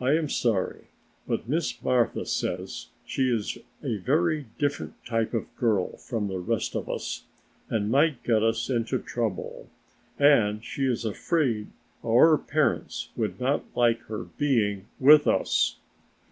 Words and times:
"I 0.00 0.12
am 0.12 0.28
sorry, 0.28 0.90
but 1.26 1.48
Miss 1.48 1.82
Martha 1.82 2.24
says 2.24 2.86
she 3.04 3.28
is 3.28 3.58
a 3.82 3.96
very 3.96 4.46
different 4.60 4.94
type 5.04 5.34
of 5.34 5.52
girl 5.56 5.96
from 5.96 6.28
the 6.28 6.38
rest 6.38 6.76
of 6.76 6.88
us 6.88 7.24
and 7.68 7.90
might 7.90 8.22
get 8.22 8.44
us 8.44 8.70
into 8.70 9.00
trouble, 9.00 9.68
and 10.20 10.64
she 10.64 10.84
is 10.84 11.04
afraid 11.04 11.66
our 12.06 12.38
parents 12.38 13.08
would 13.16 13.40
not 13.40 13.64
like 13.74 13.98
her 14.02 14.26
being 14.38 14.86
with 15.00 15.26
us." 15.26 15.78